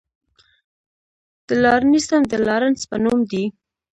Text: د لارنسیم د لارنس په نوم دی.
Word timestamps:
د 1.47 1.49
لارنسیم 1.63 2.21
د 2.31 2.33
لارنس 2.47 2.81
په 2.89 2.95
نوم 3.03 3.19
دی. 3.31 3.43